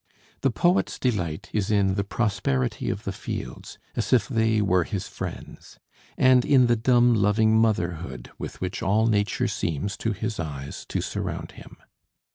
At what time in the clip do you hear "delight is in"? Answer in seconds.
0.97-1.93